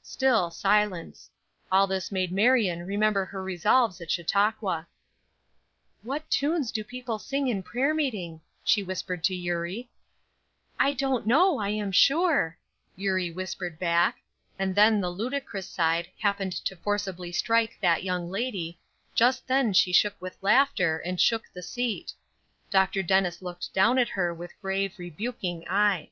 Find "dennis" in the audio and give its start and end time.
23.02-23.42